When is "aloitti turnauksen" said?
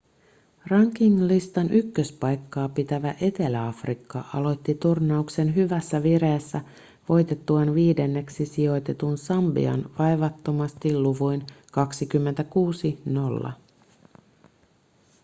4.33-5.55